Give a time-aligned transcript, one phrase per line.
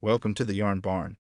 [0.00, 1.16] Welcome to the Yarn Barn.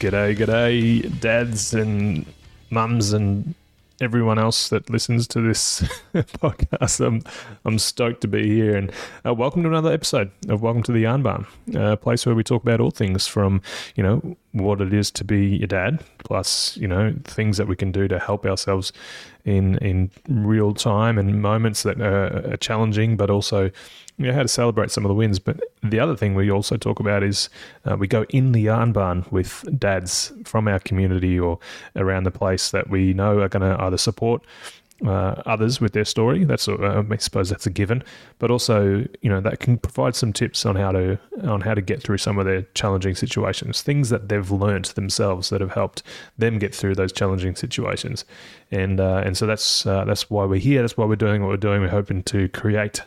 [0.00, 2.26] G'day, g'day, dads and
[2.70, 3.54] mums and
[4.00, 5.80] everyone else that listens to this
[6.14, 7.04] podcast.
[7.04, 7.22] I'm,
[7.64, 8.90] I'm stoked to be here and
[9.26, 12.42] uh, welcome to another episode of Welcome to the Yarn Barn, a place where we
[12.42, 13.60] talk about all things from,
[13.96, 17.76] you know, what it is to be a dad, plus, you know, things that we
[17.76, 18.92] can do to help ourselves
[19.44, 23.70] in, in real time and moments that are, are challenging, but also
[24.20, 25.38] you know, how to celebrate some of the wins.
[25.38, 27.48] But the other thing we also talk about is
[27.86, 31.58] uh, we go in the yarn barn with dads from our community or
[31.96, 34.44] around the place that we know are going to either support
[35.06, 36.44] uh, others with their story.
[36.44, 38.04] That's uh, I suppose that's a given,
[38.38, 41.80] but also you know that can provide some tips on how to on how to
[41.80, 46.02] get through some of their challenging situations, things that they've learned themselves that have helped
[46.36, 48.26] them get through those challenging situations,
[48.70, 50.82] and uh, and so that's uh, that's why we're here.
[50.82, 51.80] That's why we're doing what we're doing.
[51.80, 53.00] We're hoping to create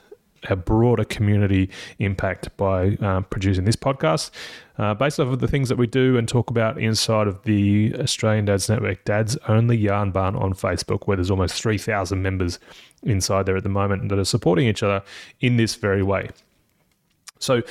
[0.50, 4.32] a broader community impact by uh, producing this podcast
[4.78, 7.94] uh, based off of the things that we do and talk about inside of the
[8.00, 12.60] Australian Dads Network, Dads Only Yarn Barn on Facebook, where there's almost 3,000 members
[13.04, 15.04] inside there at the moment that are supporting each other
[15.42, 16.30] in this very way.
[17.40, 17.62] So,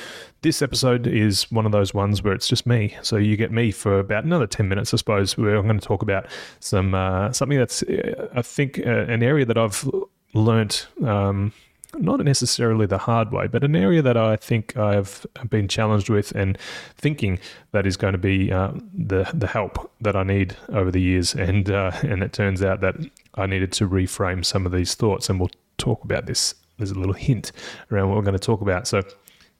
[0.43, 2.95] this episode is one of those ones where it's just me.
[3.01, 5.35] So you get me for about another ten minutes, I suppose.
[5.35, 6.27] Where I'm going to talk about
[6.59, 9.89] some uh, something that's, uh, I think, uh, an area that I've
[10.35, 11.53] learnt um,
[11.97, 16.31] not necessarily the hard way, but an area that I think I've been challenged with
[16.31, 16.57] and
[16.97, 17.39] thinking
[17.71, 21.33] that is going to be uh, the the help that I need over the years.
[21.35, 22.95] And uh, and it turns out that
[23.35, 26.55] I needed to reframe some of these thoughts, and we'll talk about this.
[26.77, 27.51] There's a little hint
[27.91, 28.87] around what we're going to talk about.
[28.87, 29.03] So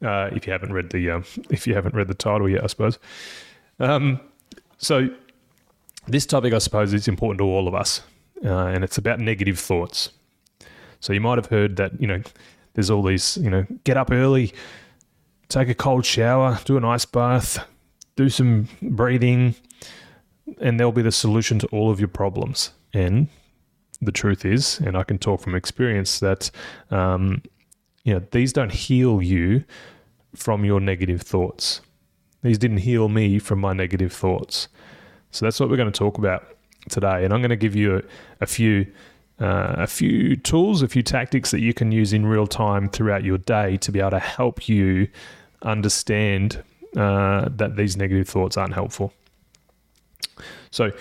[0.04, 2.68] uh, if you haven't read the um, if you haven't read the title yet, I
[2.68, 3.00] suppose.
[3.80, 4.20] Um,
[4.78, 5.10] so
[6.08, 8.02] this topic, I suppose, is important to all of us,
[8.44, 10.12] uh, and it's about negative thoughts.
[11.04, 12.22] So you might have heard that, you know,
[12.76, 14.54] there's all these, you know, get up early,
[15.50, 17.68] take a cold shower, do an ice bath,
[18.16, 19.54] do some breathing,
[20.62, 22.72] and there'll be the solution to all of your problems.
[22.94, 23.28] And
[24.00, 26.50] the truth is, and I can talk from experience, that,
[26.90, 27.44] um,
[28.06, 29.66] you know, these don't heal you
[30.34, 31.82] from your negative thoughts.
[32.44, 34.70] These didn't heal me from my negative thoughts.
[35.32, 36.46] So that's what we're going to talk about
[36.90, 37.26] today.
[37.26, 38.02] And I'm going to give you a,
[38.40, 38.88] a few
[39.44, 43.26] uh, a few tools, a few tactics that you can use in real time throughout
[43.26, 45.10] your day to be able to help you
[45.64, 46.64] understand
[46.96, 49.14] uh, that these negative thoughts aren't helpful.
[50.72, 50.92] So,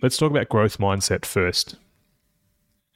[0.00, 1.74] let's talk about growth mindset first.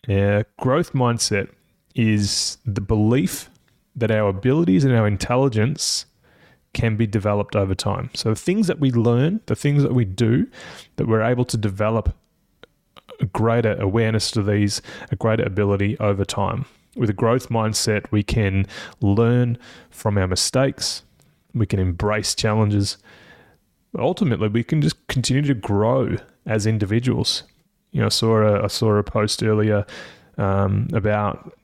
[0.09, 1.49] Uh, growth mindset
[1.97, 3.51] is the belief
[3.97, 6.07] that our abilities and our intelligence
[6.75, 8.11] can be developed over time.
[8.15, 10.47] So, things that we learn, the things that we do,
[10.95, 12.15] that we're able to develop
[13.21, 16.65] a greater awareness to these, a greater ability over time.
[16.97, 18.67] With a growth mindset, we can
[19.01, 19.59] learn
[19.91, 21.03] from our mistakes,
[21.55, 22.99] we can embrace challenges.
[23.99, 26.17] Ultimately, we can just continue to grow
[26.47, 27.43] as individuals.
[27.93, 29.85] You know, I saw a, I saw a post earlier
[30.39, 31.57] um, about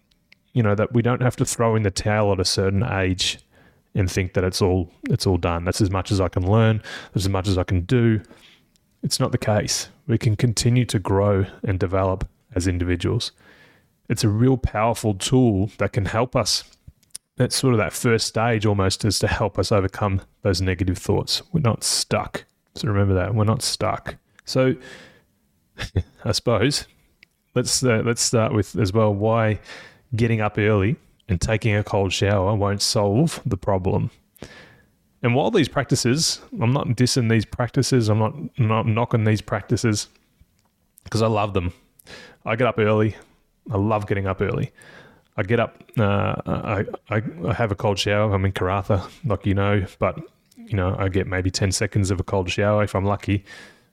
[0.53, 3.39] you know that we don't have to throw in the towel at a certain age
[3.95, 5.65] and think that it's all it's all done.
[5.65, 6.83] That's as much as I can learn.
[7.13, 8.21] That's as much as I can do.
[9.03, 9.89] It's not the case.
[10.07, 13.33] We can continue to grow and develop as individuals.
[14.09, 16.65] It's a real powerful tool that can help us.
[17.37, 21.43] That's sort of that first stage almost is to help us overcome those negative thoughts.
[21.53, 22.45] We're not stuck.
[22.75, 24.17] So remember that we're not stuck.
[24.45, 24.75] So
[26.25, 26.87] I suppose
[27.55, 29.59] let's uh, let's start with as well why
[30.15, 30.97] getting up early
[31.29, 34.11] and taking a cold shower won't solve the problem.
[35.27, 40.07] And while these practices, I'm not dissing these practices, I'm not, not knocking these practices
[41.03, 41.73] because I love them.
[42.45, 43.17] I get up early.
[43.69, 44.71] I love getting up early.
[45.37, 48.33] I get up, uh, I, I, I have a cold shower.
[48.33, 50.17] I'm in Karratha, like you know, but
[50.57, 53.45] you know, I get maybe 10 seconds of a cold shower if I'm lucky.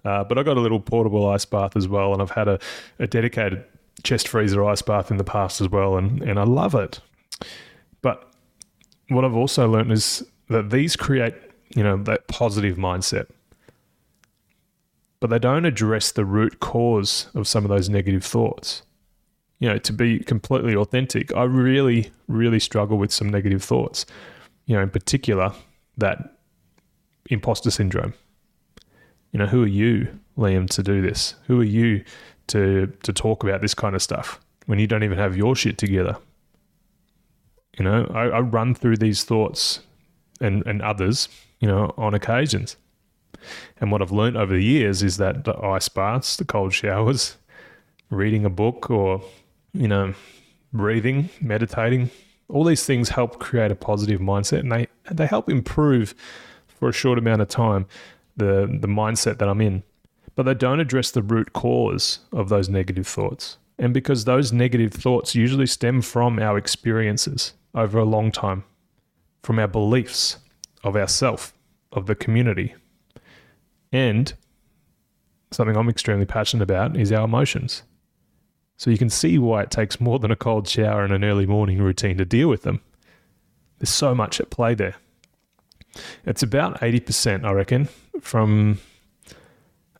[0.06, 2.59] Uh, but I got a little portable ice bath as well, and I've had a,
[3.00, 3.65] a dedicated
[4.03, 7.00] chest freezer ice bath in the past as well, and, and I love it.
[8.03, 8.31] But
[9.07, 11.35] what I've also learned is that these create,
[11.75, 13.27] you know, that positive mindset.
[15.19, 18.83] But they don't address the root cause of some of those negative thoughts.
[19.59, 24.05] You know, to be completely authentic, I really, really struggle with some negative thoughts.
[24.65, 25.53] You know, in particular,
[25.97, 26.38] that
[27.29, 28.13] imposter syndrome.
[29.31, 31.35] You know, who are you, Liam, to do this?
[31.47, 32.03] Who are you
[32.47, 35.77] to to talk about this kind of stuff when you don't even have your shit
[35.77, 36.17] together?
[37.77, 39.79] You know, I, I run through these thoughts
[40.41, 42.77] and, and others, you know, on occasions.
[43.77, 47.38] And what I've learned over the years is that the ice baths, the cold showers,
[48.09, 49.21] reading a book, or,
[49.74, 50.13] you know,
[50.71, 52.09] breathing, meditating,
[52.50, 56.13] all these things help create a positive mindset and they, they help improve
[56.68, 57.86] for a short amount of time
[58.36, 59.83] the, the mindset that I'm in.
[60.36, 63.57] But they don't address the root cause of those negative thoughts.
[63.77, 68.63] And because those negative thoughts usually stem from our experiences over a long time,
[69.44, 70.38] from our beliefs
[70.84, 71.54] of ourself,
[71.92, 72.74] of the community,
[73.92, 74.34] and
[75.51, 77.84] something I'm extremely passionate about is our emotions.
[78.78, 81.45] So you can see why it takes more than a cold shower and an early
[81.45, 82.81] morning routine to deal with them.
[83.78, 84.95] There's so much at play there.
[86.25, 87.88] It's about 80%, I reckon,
[88.19, 88.80] from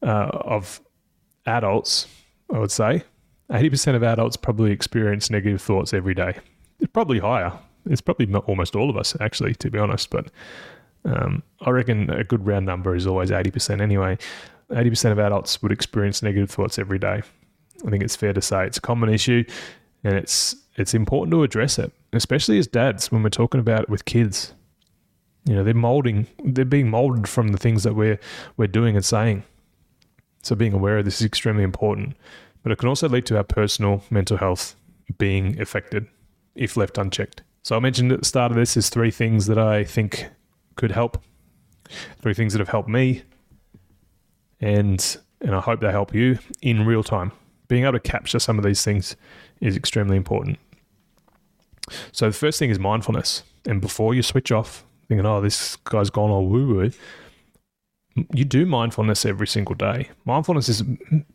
[0.02, 0.82] uh, of
[1.46, 2.08] adults,
[2.52, 3.04] I would say.
[3.52, 6.40] 80% of adults probably experience negative thoughts every day.
[6.80, 7.54] It's probably higher.
[7.86, 10.10] It's probably almost all of us, actually, to be honest.
[10.10, 10.32] But
[11.06, 14.18] um, I reckon a good round number is always 80% anyway.
[14.70, 17.22] 80% of adults would experience negative thoughts every day.
[17.86, 19.44] I think it's fair to say it's a common issue
[20.04, 23.90] and it's it's important to address it, especially as dads when we're talking about it
[23.90, 24.54] with kids.
[25.46, 28.20] You know, they're molding they're being molded from the things that we're
[28.58, 29.44] we're doing and saying.
[30.42, 32.16] So being aware of this is extremely important.
[32.64, 34.76] But it can also lead to our personal mental health
[35.18, 36.08] being affected
[36.56, 37.44] if left unchecked.
[37.64, 40.30] So I mentioned at the start of this is three things that I think
[40.76, 41.24] could help.
[42.22, 43.24] Three things that have helped me
[44.60, 47.34] and and I hope they help you in real time
[47.68, 49.16] being able to capture some of these things
[49.60, 50.60] is extremely important.
[52.12, 53.44] So the first thing is mindfulness.
[53.66, 56.92] And before you switch off, thinking, oh, this guy's gone all woo woo,
[58.34, 60.10] you do mindfulness every single day.
[60.26, 60.86] Mindfulness is a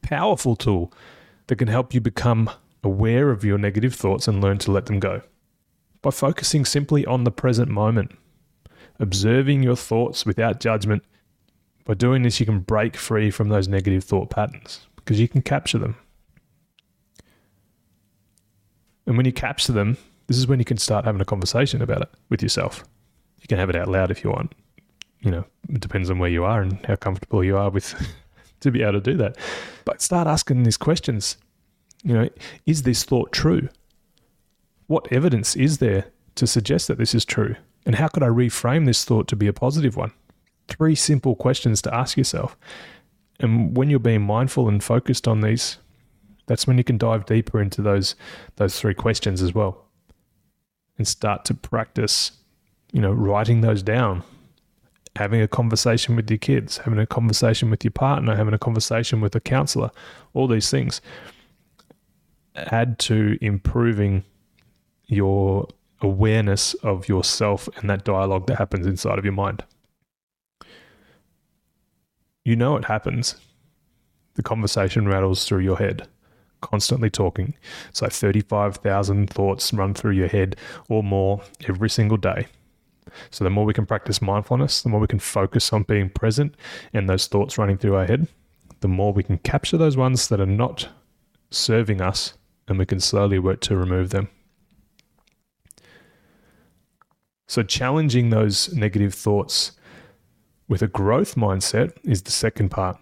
[0.02, 0.92] powerful tool
[1.48, 2.50] that can help you become
[2.84, 5.22] aware of your negative thoughts and learn to let them go.
[6.02, 8.12] By focusing simply on the present moment,
[9.00, 11.02] observing your thoughts without judgment,
[11.84, 15.42] by doing this, you can break free from those negative thought patterns because you can
[15.42, 15.96] capture them.
[19.06, 19.96] And when you capture them,
[20.26, 22.84] this is when you can start having a conversation about it with yourself.
[23.40, 24.54] You can have it out loud if you want.
[25.22, 27.94] You know, it depends on where you are and how comfortable you are with
[28.60, 29.38] to be able to do that.
[29.86, 31.38] But start asking these questions.
[32.04, 32.28] You know,
[32.66, 33.70] is this thought true?
[34.88, 37.54] What evidence is there to suggest that this is true?
[37.86, 40.12] And how could I reframe this thought to be a positive one?
[40.66, 42.56] Three simple questions to ask yourself.
[43.40, 45.78] And when you're being mindful and focused on these,
[46.48, 48.16] that's when you can dive deeper into those
[48.56, 49.84] those three questions as well
[50.96, 52.32] and start to practice
[52.92, 54.24] you know writing those down
[55.16, 59.20] having a conversation with your kids having a conversation with your partner having a conversation
[59.20, 59.90] with a counselor
[60.34, 61.00] all these things
[62.56, 64.24] add to improving
[65.08, 65.66] your
[66.00, 69.64] awareness of yourself and that dialogue that happens inside of your mind
[72.44, 73.34] you know it happens
[74.34, 76.06] the conversation rattles through your head
[76.60, 77.54] constantly talking.
[77.92, 80.56] So 35,000 thoughts run through your head
[80.88, 82.46] or more every single day.
[83.30, 86.54] So the more we can practice mindfulness, the more we can focus on being present
[86.92, 88.28] and those thoughts running through our head,
[88.80, 90.88] the more we can capture those ones that are not
[91.50, 92.34] serving us
[92.68, 94.28] and we can slowly work to remove them.
[97.48, 99.72] So challenging those negative thoughts
[100.68, 102.98] with a growth mindset is the second part.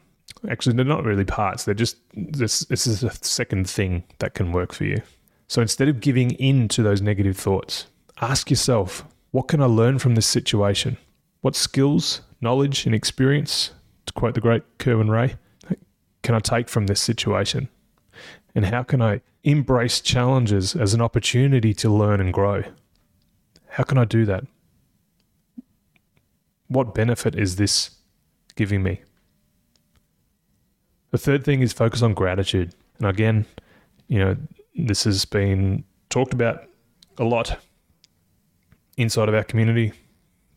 [0.48, 1.64] Actually, they're not really parts.
[1.64, 2.60] They're just this.
[2.60, 5.02] This is a second thing that can work for you.
[5.48, 7.86] So instead of giving in to those negative thoughts,
[8.20, 10.96] ask yourself, what can I learn from this situation?
[11.40, 13.72] What skills, knowledge, and experience,
[14.06, 15.36] to quote the great Kerwin Rae,
[16.22, 17.68] can I take from this situation?
[18.54, 22.64] And how can I embrace challenges as an opportunity to learn and grow?
[23.76, 24.42] How can I do that?
[26.68, 27.90] What benefit is this
[28.54, 29.02] giving me?
[31.10, 32.74] The third thing is focus on gratitude.
[32.96, 33.44] And again,
[34.08, 34.34] you know,
[34.76, 36.64] this has been talked about
[37.18, 37.58] a lot
[38.96, 39.92] inside of our community,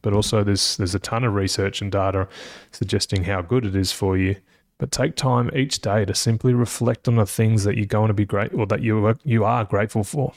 [0.01, 2.25] but also there's there's a ton of research and data
[2.71, 4.37] suggesting how good it is for you.
[4.77, 8.13] But take time each day to simply reflect on the things that you're going to
[8.13, 10.31] be or that you you are grateful for,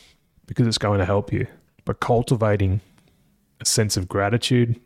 [0.46, 1.46] because it's going to help you.
[1.84, 2.80] But cultivating
[3.60, 4.80] a sense of gratitude,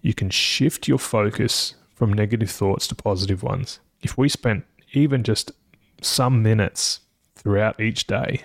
[0.00, 3.80] you can shift your focus from negative thoughts to positive ones.
[4.02, 5.52] If we spent even just
[6.00, 7.00] some minutes
[7.36, 8.42] throughout each day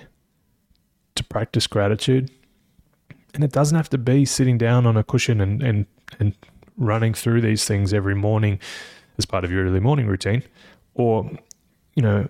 [1.15, 2.29] to practice gratitude,
[3.33, 5.85] and it doesn't have to be sitting down on a cushion and, and,
[6.19, 6.33] and
[6.77, 8.59] running through these things every morning
[9.17, 10.43] as part of your early morning routine,
[10.93, 11.29] or,
[11.95, 12.27] you know,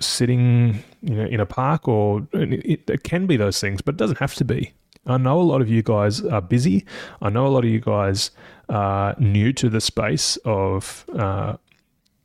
[0.00, 3.98] sitting you know in a park or it, it, can be those things but it
[3.98, 4.72] doesn't have to be
[5.06, 6.86] I know a lot of you guys are busy.
[7.20, 8.30] I know a lot of you guys
[8.68, 11.56] are new to the space of, uh,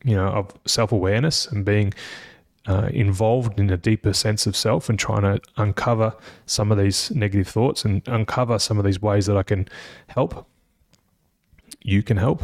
[0.03, 1.93] you know, of self awareness and being
[2.67, 7.11] uh, involved in a deeper sense of self and trying to uncover some of these
[7.11, 9.67] negative thoughts and uncover some of these ways that I can
[10.07, 10.47] help.
[11.81, 12.43] You can help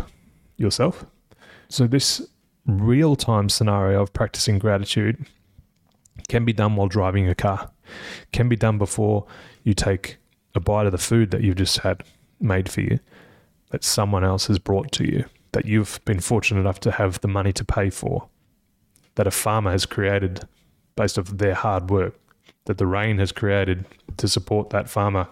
[0.57, 1.05] yourself.
[1.69, 2.21] So, this
[2.65, 5.25] real time scenario of practicing gratitude
[6.27, 7.71] can be done while driving a car,
[8.31, 9.25] can be done before
[9.63, 10.17] you take
[10.55, 12.03] a bite of the food that you've just had
[12.39, 12.99] made for you,
[13.71, 17.27] that someone else has brought to you, that you've been fortunate enough to have the
[17.27, 18.27] money to pay for,
[19.15, 20.47] that a farmer has created
[20.95, 22.17] based off their hard work,
[22.65, 23.85] that the rain has created
[24.17, 25.27] to support that farmer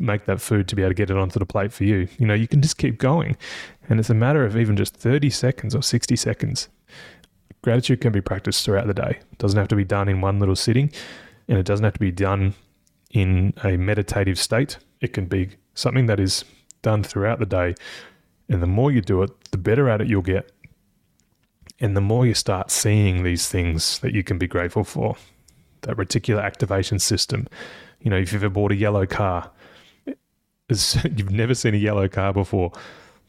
[0.00, 2.08] make that food to be able to get it onto the plate for you.
[2.18, 3.36] You know, you can just keep going.
[3.88, 6.68] And it's a matter of even just 30 seconds or 60 seconds.
[7.62, 9.18] Gratitude can be practiced throughout the day.
[9.32, 10.90] It doesn't have to be done in one little sitting
[11.48, 12.54] and it doesn't have to be done
[13.12, 14.78] in a meditative state.
[15.00, 16.44] It can be something that is
[16.82, 17.74] done throughout the day.
[18.48, 20.50] And the more you do it, the better at it you'll get.
[21.80, 25.16] And the more you start seeing these things that you can be grateful for,
[25.82, 27.48] that reticular activation system.
[28.00, 29.50] You know, if you've ever bought a yellow car,
[30.68, 32.72] you've never seen a yellow car before,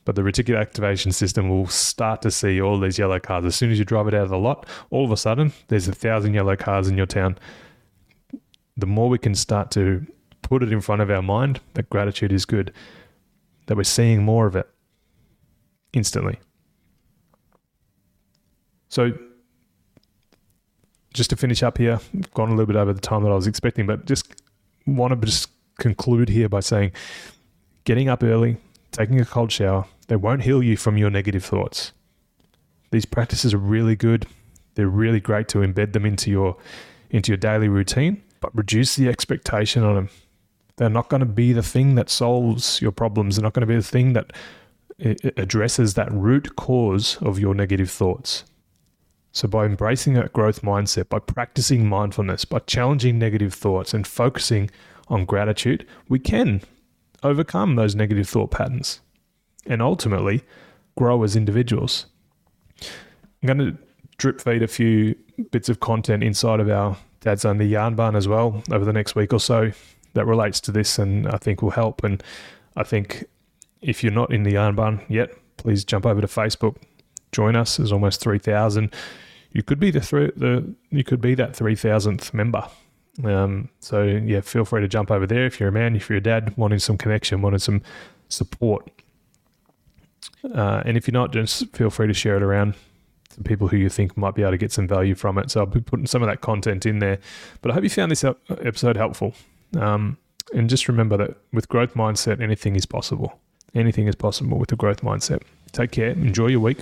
[0.06, 3.46] but the reticular activation system will start to see all these yellow cars.
[3.46, 5.88] As soon as you drive it out of the lot, all of a sudden, there's
[5.88, 7.38] a thousand yellow cars in your town
[8.78, 10.06] the more we can start to
[10.42, 12.74] put it in front of our mind that gratitude is good,
[13.68, 14.68] that we're seeing more of it
[15.94, 16.40] instantly.
[18.90, 19.14] So,
[21.14, 23.36] just to finish up here, I've gone a little bit over the time that I
[23.36, 24.34] was expecting, but just
[24.86, 26.92] want to just conclude here by saying
[27.84, 28.58] getting up early,
[28.92, 31.92] taking a cold shower, they won't heal you from your negative thoughts.
[32.92, 34.28] These practices are really good.
[34.76, 36.58] They're really great to embed them into your
[37.10, 40.10] into your daily routine but reduce the expectation on them.
[40.76, 43.38] They're not going to be the thing that solves your problems.
[43.38, 44.34] They're not going to be the thing that
[45.00, 48.44] eh, eh, addresses that root cause of your negative thoughts.
[49.32, 54.70] So, by embracing that growth mindset, by practicing mindfulness, by challenging negative thoughts and focusing
[55.08, 56.62] on gratitude, we can
[57.24, 59.00] overcome those negative thought patterns
[59.66, 60.44] and ultimately
[60.98, 62.08] grow as individuals.
[62.82, 63.78] I'm going to
[64.18, 65.16] drip feed a few
[65.52, 68.92] bits of content inside of our Dad's on the yarn barn as well over the
[68.92, 69.72] next week or so
[70.14, 72.04] that relates to this and I think will help.
[72.04, 72.22] And
[72.76, 73.24] I think
[73.82, 76.76] if you're not in the yarn barn yet, please jump over to Facebook,
[77.32, 77.78] join us.
[77.78, 78.94] There's almost three thousand.
[79.54, 82.68] You could be the, th- the you could be that three thousandth member.
[83.24, 86.18] Um, so yeah, feel free to jump over there if you're a man, if you're
[86.18, 87.82] a dad, wanting some connection, wanting some
[88.28, 88.90] support.
[90.44, 92.76] Uh, and if you're not, just feel free to share it around
[93.44, 95.52] people who you think might be able to get some value from it.
[95.52, 97.20] So I'll be putting some of that content in there.
[97.62, 99.34] But I hope you found this episode helpful.
[99.80, 100.18] Um,
[100.54, 103.40] and just remember that with growth mindset, anything is possible.
[103.74, 105.42] Anything is possible with a growth mindset.
[105.72, 106.10] Take care.
[106.10, 106.80] Enjoy your week.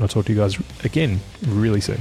[0.00, 2.00] I'll talk to you guys again really soon.